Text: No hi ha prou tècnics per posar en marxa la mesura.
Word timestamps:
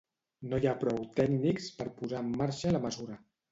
No 0.53 0.59
hi 0.63 0.69
ha 0.71 0.73
prou 0.83 0.97
tècnics 1.19 1.69
per 1.83 1.89
posar 2.01 2.25
en 2.27 2.35
marxa 2.43 2.75
la 2.75 2.85
mesura. 2.91 3.23